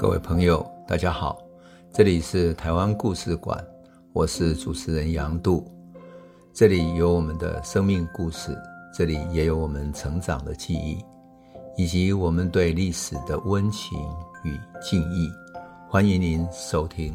[0.00, 1.38] 各位朋友，大家好，
[1.92, 3.62] 这里是台湾故事馆，
[4.14, 5.70] 我是主持人杨度，
[6.54, 8.56] 这里有我们的生命故事，
[8.94, 11.04] 这里也有我们成长的记忆，
[11.76, 13.98] 以及我们对历史的温情
[14.42, 15.30] 与敬意。
[15.86, 17.12] 欢迎您收听。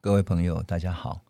[0.00, 1.20] 各位朋友，大家好，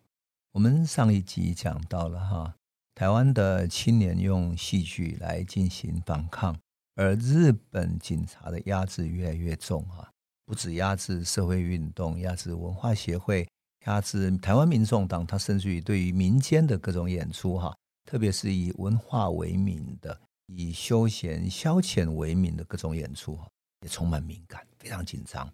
[0.53, 2.53] 我们上一集讲到了哈，
[2.95, 6.55] 台湾的青年用戏剧来进行反抗。
[6.99, 10.11] 而日本警察的压制越来越重啊，
[10.45, 13.47] 不止压制社会运动，压制文化协会，
[13.85, 17.73] 压制台湾民众党，他甚至于对于民间的各种演出哈，
[18.03, 23.39] 特别是以文化为名的、以休闲消遣为名的各种演出，
[23.83, 25.49] 也充满敏感，非常紧张。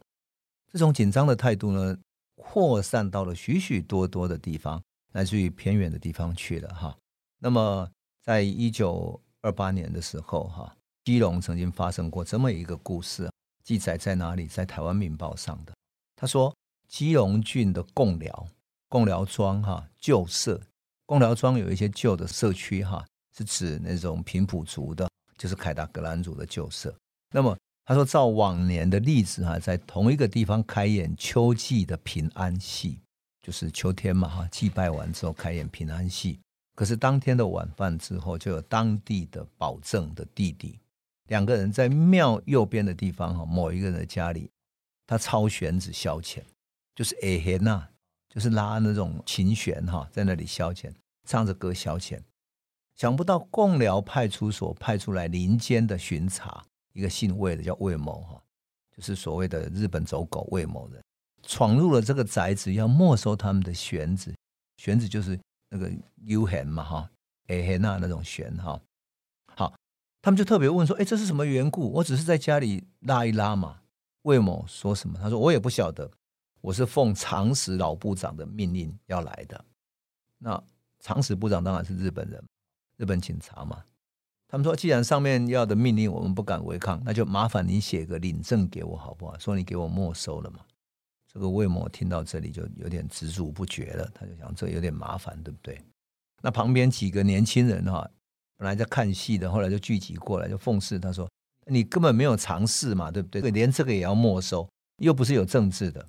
[0.73, 1.95] 这种紧张的态度呢，
[2.37, 4.81] 扩散到了许许多多的地方，
[5.13, 6.97] 来自于偏远的地方去了哈。
[7.37, 7.87] 那么，
[8.23, 10.75] 在一九二八年的时候哈。
[11.05, 13.31] 基隆曾经发生过这么一个故事，
[13.63, 14.47] 记载在哪里？
[14.47, 15.71] 在《台湾民报》上的。
[16.15, 16.51] 他说，
[16.87, 18.47] 基隆郡的贡寮
[18.89, 20.59] 贡寮庄哈旧社，
[21.05, 23.05] 贡寮庄有一些旧的社区哈，
[23.37, 26.91] 是指那种平埔族的，就是凯达格兰族的旧社。
[27.31, 32.97] 那么他说，照往年的例子哈，在同一个地方开演秋季的平安戏，
[33.43, 36.39] 就是秋天嘛哈，祭拜完之后开演平安戏。
[36.73, 40.79] 可是当天的晚饭之后，就有当地的保证的弟弟。
[41.25, 44.49] 两个人在庙右边的地方哈，某一个人的家里，
[45.07, 46.39] 他操弦子消遣，
[46.93, 47.87] 就是哎嘿呐，
[48.29, 50.93] 就是拉那种琴弦哈，在那里消遣，
[51.27, 52.19] 唱着歌消遣。
[52.95, 58.41] 想不到共寮派出所派出来林间的巡查，一个姓魏的叫魏某哈，
[58.95, 61.03] 就是所谓的日本走狗魏某人，
[61.43, 64.33] 闯入了这个宅子，要没收他们的弦子，
[64.77, 65.37] 弦子就是
[65.69, 65.91] 那个
[66.23, 67.09] 幽弦嘛哈，
[67.47, 68.79] 哎嘿呐那种弦哈。
[70.25, 71.87] 他们就特别问说：“哎，这是什么缘故？
[71.91, 73.81] 我只是在家里拉一拉嘛。”
[74.25, 75.19] 魏某说什么？
[75.21, 76.09] 他说：“我也不晓得，
[76.61, 79.63] 我是奉长石老部长的命令要来的。”
[80.41, 80.59] 那
[80.99, 82.43] 长石部长当然是日本人，
[82.97, 83.83] 日本警察嘛。
[84.47, 89.37] 他们说：“既然上面要的命令我们不敢违抗，那就麻烦你写个领证给我好不好？
[89.37, 90.61] 说你给我没收了嘛。”
[91.31, 95.79] 这个魏某听到这里就有点止住不决了，他就想这有点麻烦，对不对？
[96.41, 98.09] 那旁边几个年轻人哈。
[98.57, 101.29] 本来在看戏的，后来就聚集过来，就奉侍他说
[101.67, 103.51] ：“你根本没有常识嘛，对不对？
[103.51, 104.67] 连这个也要没收，
[104.97, 106.05] 又不是有政治的。”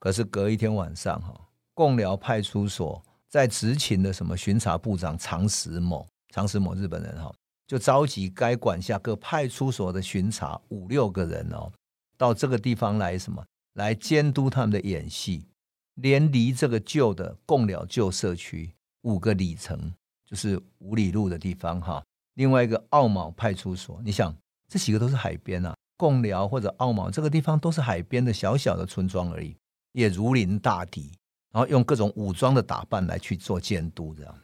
[0.00, 7.32] 可是隔一天晚上，哈，共寮派出所在执勤的什么巡查部长长石某，长石某日本人哈，
[7.66, 11.72] 就召集该管辖各派出所的巡查五六个人哦，
[12.18, 13.42] 到这个地方来什么
[13.74, 15.46] 来监督他们的演戏，
[15.94, 19.92] 连离这个旧的共寮旧社区五个里程。
[20.34, 24.36] 就是五里路的地方哈，另外一个奥卯派出所，你想
[24.66, 29.56] 这几个都是海边啊，贡寮或者奥卯这个地方都是海边的小小的村庄而已，
[29.92, 31.12] 也如临大敌，
[31.52, 34.34] 然后用各种武装的打扮来去做监督这样，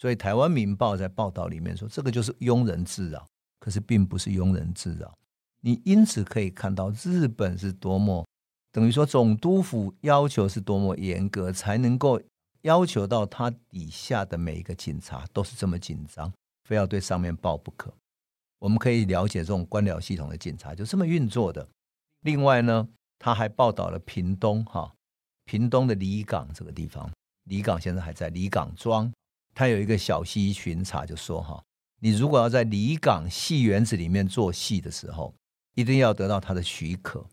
[0.00, 3.24] 所以台湾民报在报道里面说，这个就是庸人自扰，
[3.60, 5.16] 可是并不是庸人自扰，
[5.60, 8.26] 你因此可以看到日本是多么
[8.72, 12.20] 等于说总督府要求是多么严格才能够。
[12.66, 16.32] 要求到他底下的每一个警察都是这么紧张，
[16.64, 17.94] 非要对上面报不可。
[18.58, 21.68] 我们可以了解这种官僚系统的警察就这么运作的。
[22.22, 22.88] 另外呢，
[23.20, 24.92] 他还报道了屏东哈，
[25.44, 27.08] 屏东的里港这个地方，
[27.44, 29.12] 里港现在还在里港庄，
[29.54, 31.62] 他有一个小溪巡查，就说哈，
[32.00, 35.32] 你如果要在里港戏园子里面做戏的时候，
[35.76, 37.24] 一定要得到他的许可，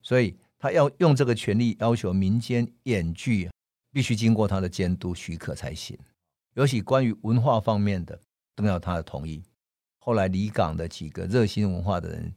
[0.00, 3.50] 所以他要用这个权力要求民间演剧。
[3.92, 5.96] 必须经过他的监督许可才行，
[6.54, 8.18] 尤其关于文化方面的，
[8.56, 9.42] 都要他的同意。
[9.98, 12.34] 后来离港的几个热心文化的人，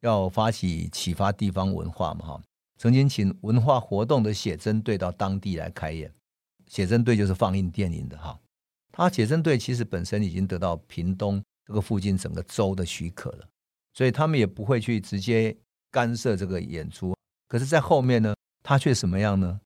[0.00, 2.42] 要发起启发地方文化嘛，哈，
[2.76, 6.12] 曾经请文化活动的写真队到当地来开演。
[6.66, 8.38] 写真队就是放映电影的哈，
[8.90, 13.48] 他写真队其实本身已经得到屏东这个附近整个州的许可了，
[13.94, 15.56] 所以他们也不会去直接
[15.90, 17.14] 干涉这个演出。
[17.48, 19.60] 可是，在后面呢，他却什么样呢？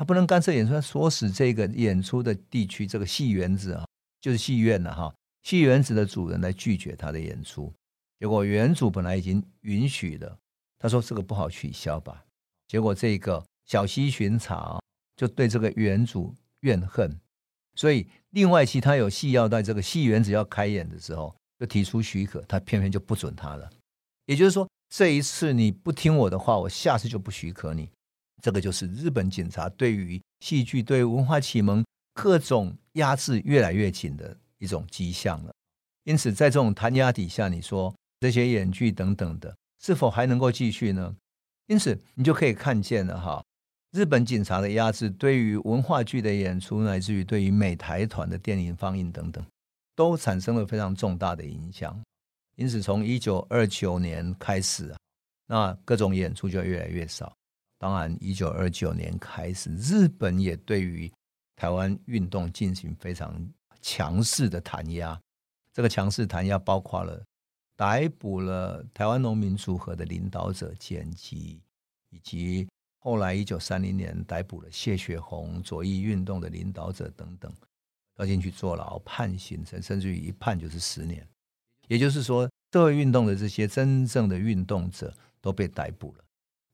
[0.00, 3.84] 他不能干涉演出，说使这个演出的地区这个戏园子啊，
[4.18, 5.14] 就是戏院了哈。
[5.42, 7.70] 戏园子的主人来拒绝他的演出，
[8.18, 10.38] 结果原主本来已经允许了，
[10.78, 12.24] 他说这个不好取消吧。
[12.66, 14.80] 结果这个小西巡查
[15.16, 17.14] 就对这个原主怨恨，
[17.74, 23.68] 所以另外其他有戏要在这个戏园子要开演的时候，就提出许可，他偏偏就不准他了。
[24.24, 27.90] 也就是说，这一次你不听我的话，我下次就不许可你。
[28.42, 31.84] 这个就是日本警察对于戏剧、对文化启蒙
[32.14, 35.52] 各种压制越来越紧的一种迹象了。
[36.04, 41.14] 因此，在这种弹压底下，你说这些演剧等等的，是否还能够继续呢？
[41.66, 43.44] 因此，你就可以看见了哈，
[43.92, 49.44] 日本警察的压制对于文化剧的演出，乃至于对于美台团的电影放映等等，
[49.94, 52.00] 都产生了非常重大的影响。
[52.56, 54.96] 因此，从一九二九年开始啊，
[55.46, 57.32] 那各种演出就越来越少。
[57.80, 61.10] 当然，一九二九年开始，日本也对于
[61.56, 63.34] 台湾运动进行非常
[63.80, 65.18] 强势的弹压。
[65.72, 67.24] 这个强势弹压包括了
[67.76, 71.58] 逮捕了台湾农民组合的领导者简吉，
[72.10, 72.68] 以及
[72.98, 77.50] 后来一九三零年逮捕了谢雪红左翼运动的领导者等等，
[78.18, 81.26] 要进去坐牢判刑，甚至于一判就是十年。
[81.88, 86.24] 也就是说，社会运动的这些真正的运动者都被逮捕了，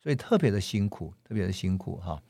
[0.03, 2.23] 所以特别的辛苦，特别的辛苦哈。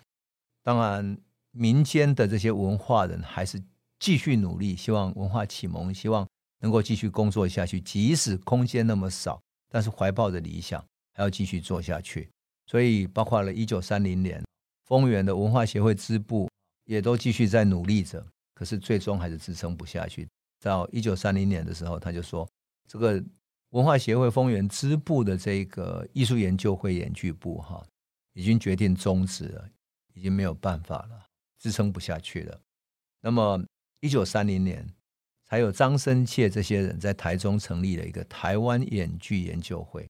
[0.63, 1.19] 当然，
[1.51, 3.63] 民间的这些文化人还是
[3.99, 6.27] 继续努力，希望文化启蒙，希望
[6.61, 7.81] 能够继续工作下去。
[7.81, 10.85] 即使空间那么少，但是怀抱着理想，
[11.15, 12.29] 还要继续做下去。
[12.67, 14.45] 所以，包括了一九三零年，
[14.85, 16.51] 丰原的文化协会支部
[16.85, 20.29] 也都继续在努力着，可是最终还是支撑不下去。
[20.61, 22.49] 到一九三零年的时候，他就说。
[22.89, 23.21] 这个
[23.71, 27.85] 文化协会丰原支部的这个艺术研究会演剧部哈，
[28.33, 29.69] 已经决定终止了，
[30.15, 31.27] 已经没有办法了，
[31.59, 32.61] 支撑不下去了。
[33.21, 33.63] 那么，
[34.01, 34.87] 一九三零年，
[35.49, 40.09] 才有张深切这些人在台中成立了一个台湾演剧研究会，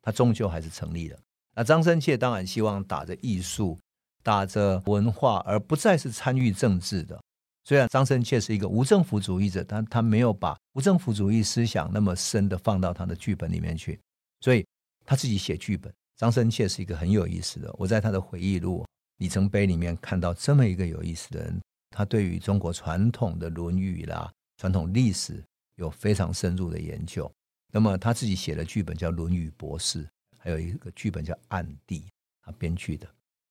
[0.00, 1.18] 他终究还是成立了。
[1.54, 3.78] 那张深切当然希望打着艺术、
[4.22, 7.20] 打着文化，而不再是参与政治的。
[7.64, 14.00] 虽然张深切是一个无政府主义者，但他没有把无政府主义思想那么深的放到他的剧本里面去，
[14.40, 14.66] 所以
[15.04, 15.92] 他自己写剧本。
[16.16, 18.84] 张深切是一个很有意思的，我在他的回忆录
[19.18, 21.60] 里程碑里面看到这么一个有意思的人，
[21.90, 25.42] 他对于中国传统的《论语》啦、传统历史
[25.76, 27.30] 有非常深入的研究。
[27.72, 30.04] 那么他自己写的剧本叫《论语博士》，
[30.38, 32.00] 还有一个剧本叫《暗地》，
[32.44, 33.08] 他编剧的，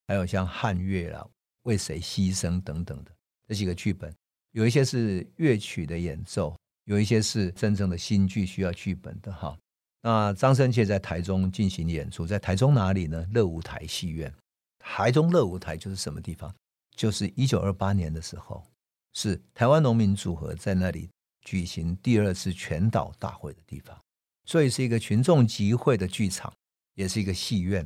[0.07, 1.27] 还有像汉乐啦、
[1.63, 3.11] 为谁牺牲等等的。
[3.51, 4.09] 这几个剧本，
[4.51, 6.55] 有一些是乐曲的演奏，
[6.85, 9.57] 有一些是真正的新剧需要剧本的哈。
[10.01, 13.27] 那张深切在台中进行演出，在台中哪里呢？
[13.33, 14.33] 乐舞台戏院。
[14.79, 16.55] 台中乐舞台就是什么地方？
[16.95, 18.65] 就是一九二八年的时候，
[19.13, 21.09] 是台湾农民组合在那里
[21.41, 24.01] 举行第二次全岛大会的地方，
[24.45, 26.53] 所以是一个群众集会的剧场，
[26.95, 27.85] 也是一个戏院。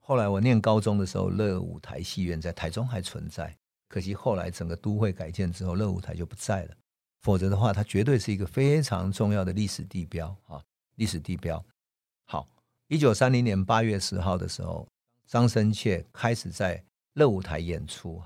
[0.00, 3.56] 后来我念高中的时候，乐舞台戏院在台中还存在。
[3.88, 6.74] 可惜后来整个都会改建之后，乐舞台就不在了。
[7.22, 10.62] 否则的话，它绝对是一个非常重要的历史地标啊！
[10.94, 11.64] 历史地标。
[12.24, 12.48] 好，
[12.88, 14.86] 一九三零年八月十号的时候，
[15.26, 16.82] 张生切开始在
[17.14, 18.22] 乐舞台演出。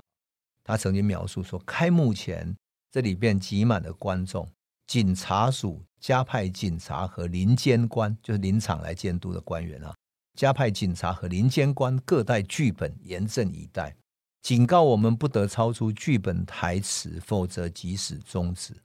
[0.63, 2.55] 他曾经描述说，开幕前
[2.91, 4.47] 这里边挤满了观众，
[4.85, 9.95] 警察署加派警察和临监官，就是临场来监督的官员啊，
[10.35, 13.95] 加派警察和临监官各带剧本，严阵以待。
[14.41, 18.75] 警告我们不得超出剧本台词，否则即使终止。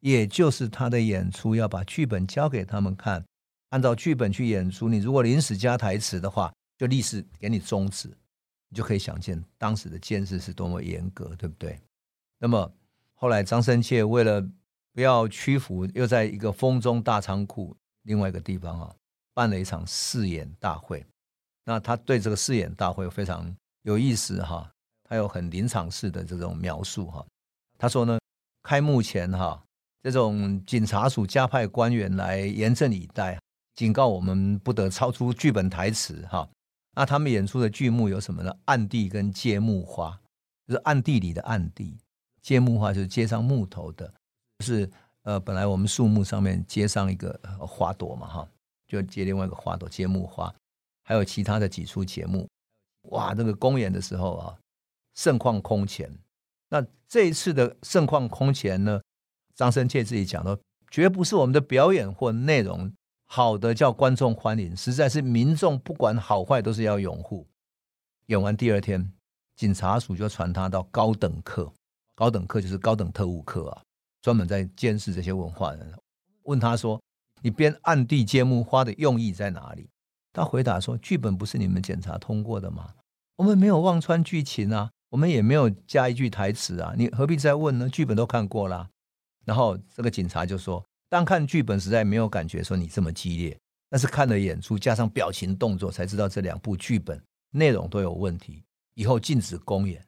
[0.00, 3.24] 也就是他的演出要把剧本交给他们看，
[3.70, 4.88] 按照剧本去演出。
[4.88, 8.08] 你如果临时加台词的话，就立时给你终止。
[8.70, 11.80] 你就可以想见当时的监视是多么严格，对不对？
[12.38, 12.70] 那么
[13.14, 14.46] 后来张生切为了
[14.92, 18.94] 不要屈服，又在一个风中大仓库另外一个地方啊，
[19.32, 21.04] 办了一场试演大会。
[21.64, 24.70] 那他对这个试演大会非常有意思哈。
[25.08, 27.24] 还有很临场式的这种描述哈，
[27.78, 28.18] 他说呢，
[28.62, 29.62] 开幕前哈，
[30.02, 33.40] 这种警察署加派官员来严阵以待，
[33.74, 36.46] 警告我们不得超出剧本台词哈。
[36.94, 38.54] 那他们演出的剧目有什么呢？
[38.66, 40.20] 暗地跟接木花，
[40.66, 41.96] 就是暗地里的暗地；
[42.42, 44.12] 接木花就是接上木头的，
[44.58, 44.90] 就是
[45.22, 48.48] 呃，本来我们树木上面接上一个花朵嘛哈，
[48.86, 50.54] 就接另外一个花朵，接木花。
[51.04, 52.46] 还有其他的几出节目，
[53.08, 54.58] 哇，那个公演的时候啊。
[55.18, 56.16] 盛况空前，
[56.68, 59.00] 那这一次的盛况空前呢？
[59.52, 60.56] 张生切自己讲的，
[60.88, 62.92] 绝不是我们的表演或内容
[63.24, 67.48] 好的叫观众欢迎，实在是民众不管好坏都是要拥护。
[68.26, 69.12] 演完第二天，
[69.56, 71.72] 警察署就传他到高等课，
[72.14, 73.82] 高等课就是高等特务课啊，
[74.22, 75.92] 专门在监视这些文化人。
[76.44, 77.02] 问他说
[77.42, 79.90] ：“你编暗地揭幕花的用意在哪里？”
[80.32, 82.94] 他回答说：“剧本不是你们检查通过的吗？
[83.34, 87.88] 我们没有忘穿剧情啊。”我们也没有加一句台词啊，你何必再问呢？
[87.88, 88.88] 剧本都看过了。
[89.44, 93.58] 然后这个警察就说：“单看剧本实在没有感觉，说你这么激烈。
[93.88, 97.18] 但是看了演出加上表情动作，才知道这两部剧本
[97.50, 98.62] 内容都有问题。
[98.94, 100.04] 以后禁止公演。”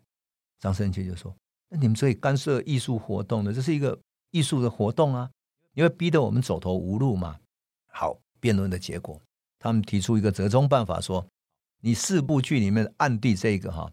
[0.61, 1.35] 张深切就说
[1.71, 3.99] ：“那你们可以干涉艺术活动的，这是一个
[4.31, 5.31] 艺术的活动啊，
[5.73, 7.39] 因为逼得我们走投无路嘛。”
[7.93, 9.19] 好，辩论的结果，
[9.59, 11.27] 他们提出一个折中办法，说
[11.81, 13.91] 你四部剧里面暗地这个哈，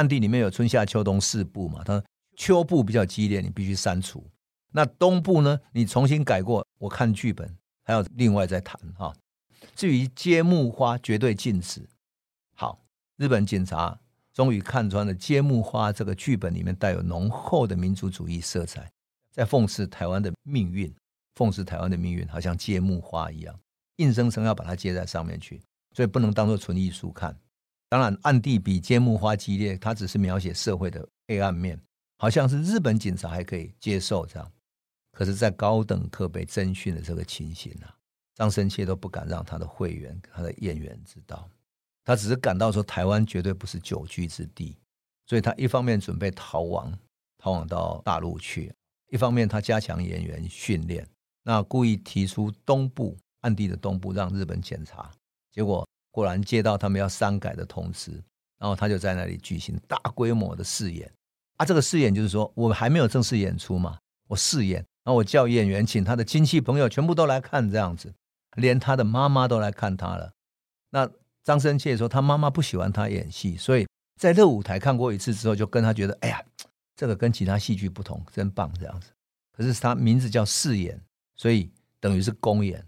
[0.00, 2.04] 暗地里面有春夏秋冬四部嘛，他说
[2.34, 4.26] 秋部比较激烈，你必须删除。
[4.72, 7.54] 那冬部呢，你重新改过，我看剧本
[7.84, 9.14] 还要另外再谈哈。
[9.74, 11.86] 至于揭木花，绝对禁止。
[12.56, 12.82] 好，
[13.18, 14.00] 日本警察
[14.32, 18.90] 终于看穿了揭木花这个剧本里面带有浓厚的民族主义色彩，
[19.30, 20.90] 在讽刺台湾的命运，
[21.34, 23.54] 讽刺台湾的命运，好像揭木花一样，
[23.96, 25.60] 硬生生要把它接在上面去，
[25.94, 27.36] 所以不能当做纯艺术看。
[27.90, 31.76] 当然，暗地比揭幕花激烈，它只是描写社会的黑暗面，
[32.18, 34.52] 好像是日本警察还可以接受这样。
[35.10, 37.92] 可是，在高等课被征讯的这个情形啊，
[38.36, 41.50] 张深切都不敢让他的会员、他的演员知道。
[42.04, 44.78] 他只是感到说，台湾绝对不是久居之地，
[45.26, 46.96] 所以他一方面准备逃亡，
[47.38, 48.70] 逃亡到大陆去；
[49.08, 51.04] 一方面他加强演员训练，
[51.42, 55.10] 那故意提出东部暗地的东部让日本检查，
[55.50, 58.12] 结果果然接到他们要删改的通知，
[58.58, 61.10] 然后他就在那里举行大规模的试演。
[61.56, 63.98] 啊，这个试演就是说我还没有正式演出嘛，
[64.28, 64.84] 我试演。
[65.02, 68.12] 然后我叫演员，请他的亲戚朋友全部都来看，这样子，
[68.56, 70.32] 连他的妈妈都来看他了。
[70.90, 71.10] 那
[71.42, 73.86] 张深切说，他妈妈不喜欢他演戏，所以
[74.20, 76.44] 在热舞台看过一次之后，就跟他觉得，哎呀，
[76.94, 79.10] 这个跟其他戏剧不同，真棒，这样子。
[79.52, 81.00] 可是他名字叫试演，
[81.34, 82.86] 所以等于是公演，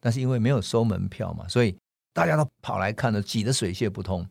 [0.00, 1.74] 但是因为没有收门票嘛，所以
[2.14, 4.26] 大家都跑来看了，挤得水泄不通。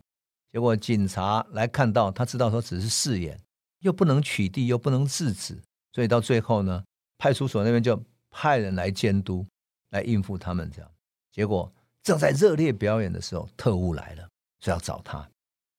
[0.52, 3.40] 结果警察来看到，他知道说只是试演，
[3.80, 5.62] 又不能取缔，又不能制止，
[5.92, 6.84] 所以到最后呢。
[7.20, 7.98] 派出所那边就
[8.30, 9.46] 派人来监督，
[9.92, 10.92] 来应付他们这样。
[11.32, 11.72] 结果
[12.02, 14.28] 正在热烈表演的时候，特务来了，
[14.60, 15.26] 就要找他。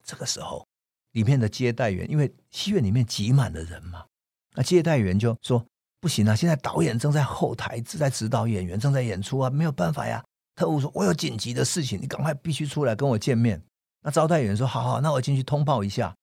[0.03, 0.67] 这个时候，
[1.13, 4.07] 里面的接待员因为戏院里面挤满了人嘛，
[4.55, 5.63] 那接待员就说
[6.01, 13.63] ：“不行啊，现在导演正在后台正在指导演员，正在演出啊，没有办法呀。”特务说：“我有紧急的事情，你赶快必须出来跟我见面。”
[14.03, 16.15] 那招待员说：“好好，那我进去通报一下。”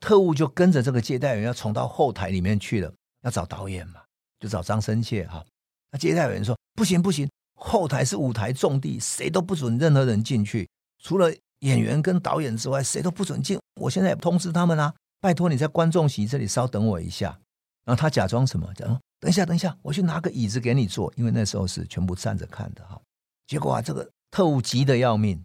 [0.00, 4.00] 特务就跟着这个接待员要冲到后台里面去了，要找导演嘛。
[4.40, 5.42] 就找张深切哈，
[5.90, 10.68] 那接待员说不行不行，后台是舞台重地，谁都不准任何人进去，
[11.02, 13.58] 除了演员跟导演之外，谁都不准进。
[13.80, 17.38] 我现在也通知他们啊，拜托你在观众席这里稍等我一下。
[17.86, 18.70] 然后他假装什么？
[18.74, 23.00] 假装等一下等一下，我去拿个椅子给你坐，因为那时候是全部站着看的哈。
[23.46, 25.44] 结果啊，这个特务急得要命，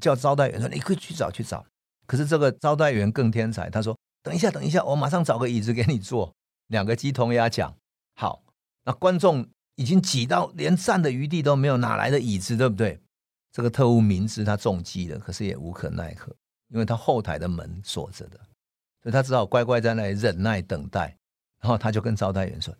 [0.00, 1.64] 叫招待员说你可以去找去找。
[2.06, 6.34] 可是这个招待员更天才，他说等一下等一下，我马上找个椅子给你坐。
[6.68, 7.74] 两个鸡同鸭讲。
[8.14, 8.42] 好，
[8.84, 13.00] 那观众已经挤到连站的余地都没有，哪来的椅子，对不对？
[13.50, 16.34] 这个特务明知他中计了，可是也无可奈何，
[16.68, 18.38] 因为他后台的门锁着的，
[19.02, 21.16] 所以他只好乖乖在那里忍耐等待。
[21.60, 22.72] 然后他就跟招待员说：“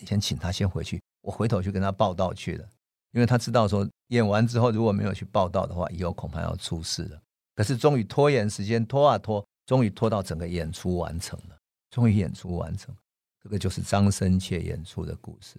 [0.00, 2.68] 你先请他先回去，我回头去跟他报道去了。”
[3.14, 7.20] 因为他知道说演完之后如果没有去报到的话，以后恐怕要出事了。
[7.54, 11.56] 可是终于拖延时间，拖啊拖，终于拖到整个演出完成了，
[11.90, 12.94] 终于演出完成。
[13.40, 15.56] 这个就是张生切演出的故事。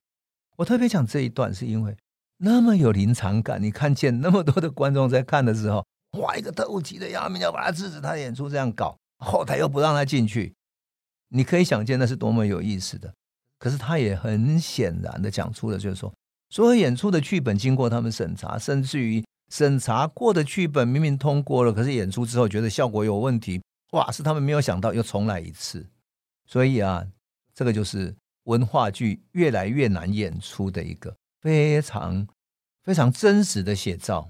[0.57, 1.95] 我特别讲这一段，是因为
[2.38, 3.62] 那么有临场感。
[3.62, 5.85] 你看见那么多的观众在看的时候，
[6.19, 10.53] 哇，一个特务急得要命，要把他制止，他演出这样搞，后台又不让他进去，
[11.29, 13.13] 你可以想见那是多么有意思的。
[13.57, 16.13] 可是他也很显然的讲出了，就是说，
[16.55, 19.21] 所有演出的剧本经过他们审查，甚至于
[19.51, 25.85] 审查过的剧本明明通过了，可是演出之后觉得效果有问题，哇，是他们没有想到，又重来一次。
[26.45, 27.05] 所以啊。
[27.57, 32.27] 这个就是文化剧越来越难演出的一个非常
[32.83, 34.27] 非常真实的写照。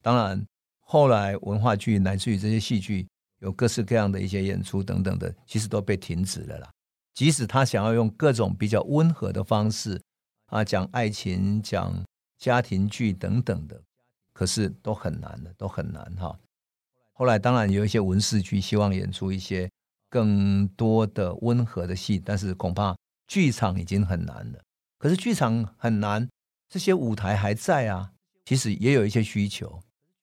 [0.00, 0.42] 当然，
[0.80, 3.06] 后来文化剧乃至于这些戏剧
[3.40, 6.70] 有各式各样的一些演出等等的，其实都被停止了啦。
[7.12, 10.00] 即使他想要用各种比较温和的方式
[10.46, 12.04] 啊，讲爱情、讲
[12.36, 13.80] 家庭剧等等的，
[14.32, 16.38] 可是都很难的，都很难哈。
[17.12, 19.70] 后来当然有一些文戏剧希望演出一些。
[20.08, 24.58] 更多的温和的戏，但是恐怕剧场已经很难了。
[24.98, 26.26] 可是剧场很难，
[26.68, 28.12] 这些舞台还在啊，
[28.44, 29.80] 其实也有一些需求。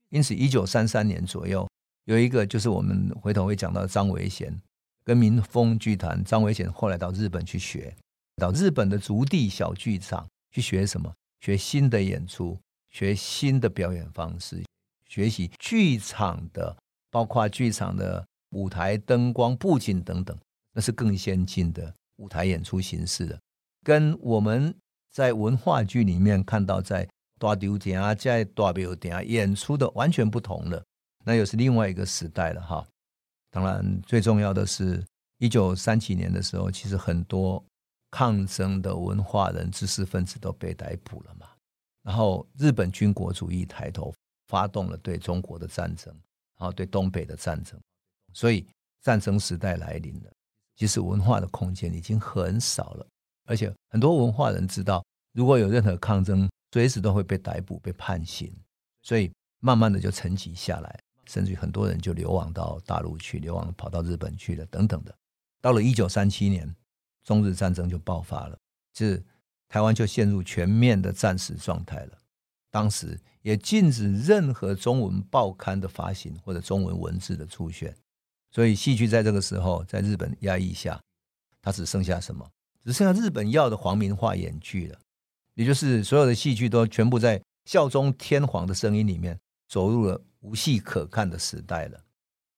[0.09, 1.69] 因此，一九三三年左右，
[2.05, 4.59] 有一个就是我们回头会讲到张维贤
[5.03, 6.23] 跟民风剧团。
[6.23, 7.93] 张维贤后来到日本去学，
[8.35, 11.13] 到日本的筑地小剧场去学什么？
[11.39, 12.57] 学新的演出，
[12.89, 14.63] 学新的表演方式，
[15.07, 16.77] 学习剧场的，
[17.09, 18.25] 包括剧场的。
[18.53, 20.37] 舞台灯光布景等等，
[20.73, 23.41] 那是更先进的舞台演出形式的，
[23.83, 24.71] 跟我们
[25.09, 27.09] 在文化剧里面看到在
[27.39, 30.85] 大丢点啊，在大庙点啊演出的完全不同了，
[31.25, 32.85] 那又是另外一个时代了哈。
[33.49, 35.03] 当然，最重要的是，
[35.39, 37.65] 一九三几年的时候，其实很多
[38.13, 41.49] 抗争的文化人、知识分子都被逮捕了嘛。
[42.03, 44.13] 然后，日本军国主义抬头，
[44.45, 46.13] 发动了对中国的战争，
[46.59, 47.79] 然后对东北的战争，
[48.31, 48.67] 所以
[49.01, 50.31] 战争时代来临了。
[50.75, 53.07] 其实文化的空间已经很少了，
[53.45, 55.03] 而且很多文化人知道，
[55.33, 58.55] 如果有任何抗争，随时都会被逮捕、被判刑，
[59.01, 65.15] 所以慢慢的就沉寂下来，甚至于很多人就流亡到大陆去，流亡跑到日本去了，等等的。
[65.61, 66.75] 到了一九三七年，
[67.23, 68.57] 中日战争就爆发了，
[68.93, 69.23] 就是
[69.67, 72.17] 台湾就陷入全面的战时状态了。
[72.69, 77.95] 当时也禁止任何中文报刊的发行或者中文文字的出现。
[78.51, 81.01] 所以戏剧在这个时候，在日本压抑下，
[81.61, 82.47] 它只剩下什么？
[82.83, 84.99] 只剩下日本要的皇民化演剧了，
[85.53, 92.03] 也就是所有的戏剧都全部在效忠天皇的声音里面，走入了无戏可看的时代了。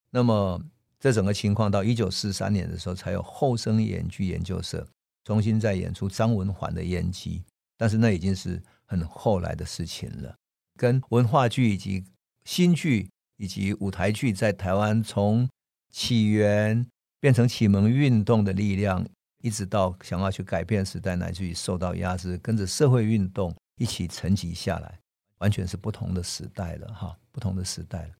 [0.09, 0.61] 那么，
[1.05, 4.87] 这整个情况到一九四三年的时候，才有后生演剧研究社
[5.23, 7.37] 重新再演出张文环的《燕姬》，
[7.77, 10.35] 但是那已经是很后来的事情了。
[10.79, 12.03] 跟文化剧以及
[12.45, 13.07] 新剧
[13.37, 15.47] 以及舞台剧在台湾从
[15.91, 16.83] 起源
[17.19, 19.05] 变成启蒙运动的力量，
[19.43, 24.99] 一直到想要去改变时代，乃至于受到压制，跟着社会运动一起沉寂下来，
[25.37, 28.13] 完全是不同的时代了哈，不同的时代了。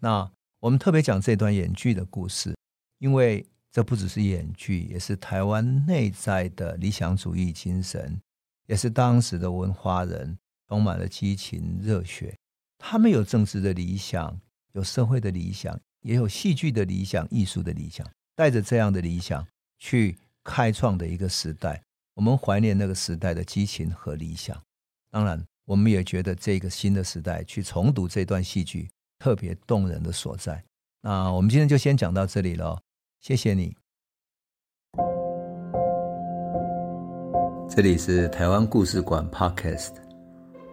[0.00, 0.30] 那
[0.60, 2.54] 我们特别讲这段演剧的故事，
[2.98, 8.20] 因为这不只是演剧，也是台湾内在的理想主义精神，
[8.66, 10.36] 也是当时的文化人
[10.68, 12.36] 充满了激情热血，
[12.78, 14.40] 他们有政治的理想，
[14.72, 15.78] 有社会的理想。
[16.02, 19.44] 也有戏剧的理想、艺术的理想，带着这样的理想
[19.80, 21.82] 去开创的一个时代，
[22.14, 24.56] 我们怀念那个时代的激情和理想。
[25.10, 28.88] 当然，我们也觉得这个新的时代去重读这段戏剧
[29.18, 30.62] 特别动人的所在。
[31.00, 32.78] 那我们今天就先讲到这里了，
[33.20, 33.76] 谢谢你。
[37.68, 39.92] 这里是台湾故事馆 Podcast，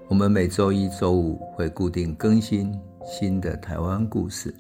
[0.07, 2.73] 我们每周一、周五会固定更新
[3.05, 4.55] 新的台湾故事。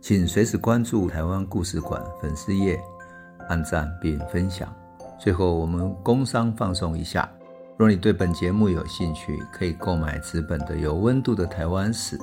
[0.00, 2.78] 请随时关注台湾故事馆粉丝页，
[3.48, 4.74] 按赞并分享。
[5.18, 7.30] 最后，我们工商放送一下：
[7.76, 12.16] 若你对本节目有兴趣，可以购买纸本的《有温度的台湾史》，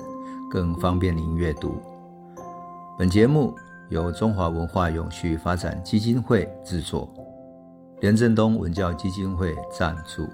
[0.51, 1.81] 更方便您阅读。
[2.99, 3.55] 本节目
[3.87, 7.07] 由中华文化永续发展基金会制作，
[8.01, 10.27] 廉政东文教基金会赞助。